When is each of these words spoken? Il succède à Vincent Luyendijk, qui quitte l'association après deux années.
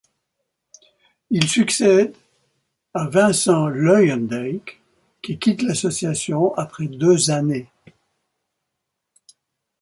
Il 1.29 1.47
succède 1.47 2.15
à 2.95 3.05
Vincent 3.07 3.67
Luyendijk, 3.67 4.81
qui 5.21 5.37
quitte 5.37 5.61
l'association 5.61 6.55
après 6.55 6.87
deux 6.87 7.29
années. 7.29 7.69